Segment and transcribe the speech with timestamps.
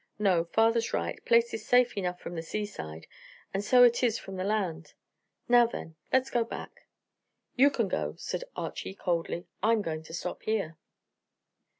[0.17, 3.05] No, father's right; place is safe enough from the seaside,
[3.53, 4.95] and so it is from the land.
[5.47, 6.87] Now, then, let's go back."
[7.55, 9.45] "You can go," said Archy coldly.
[9.61, 10.75] "I'm going to stop here."